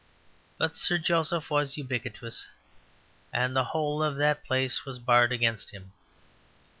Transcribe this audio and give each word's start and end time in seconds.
But 0.57 0.75
Sir 0.75 0.97
Joseph 0.97 1.51
was 1.51 1.77
ubiquitous; 1.77 2.47
and 3.31 3.55
the 3.55 3.65
whole 3.65 4.01
of 4.01 4.15
that 4.17 4.43
place 4.43 4.83
was 4.83 4.97
barred 4.97 5.31
against 5.31 5.69
him. 5.69 5.91